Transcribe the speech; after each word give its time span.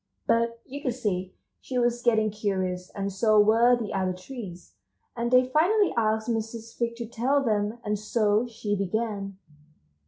But 0.25 0.63
you 0.65 0.81
could 0.81 0.95
see 0.95 1.35
she 1.61 1.77
was 1.77 2.01
getting 2.01 2.31
curious, 2.31 2.89
and 2.95 3.13
so 3.13 3.39
were 3.39 3.75
the 3.75 3.93
other 3.93 4.13
trees, 4.13 4.73
and 5.15 5.29
they 5.29 5.45
finally 5.47 5.93
asked 5.95 6.27
Mrs. 6.27 6.75
Fig 6.75 6.95
to 6.95 7.05
tell 7.05 7.43
them, 7.43 7.77
and 7.85 7.99
so 7.99 8.47
she 8.47 8.75
began. 8.75 9.37